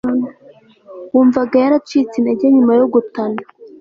wumvaga 1.13 1.55
yaracitse 1.63 2.13
intege 2.17 2.45
nyuma 2.55 2.73
yo 2.79 2.85
gutana 2.93 3.39